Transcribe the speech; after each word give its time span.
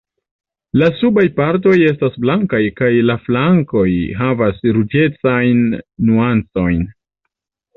La 0.81 0.87
subaj 1.01 1.25
partoj 1.39 1.73
estas 1.89 2.17
blankaj 2.25 2.61
kaj 2.81 2.89
la 3.11 3.17
flankoj 3.27 3.85
havas 4.23 4.67
ruĝecajn 4.79 5.63
nuancojn. 6.09 6.83